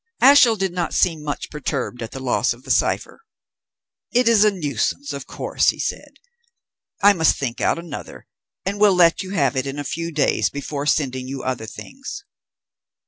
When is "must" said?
7.13-7.35